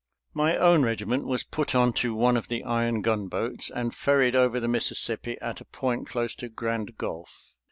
[0.33, 4.59] My own regiment was put on to one of the iron gunboats and ferried over
[4.59, 7.53] the Mississippi at a point close to Grand Gulf.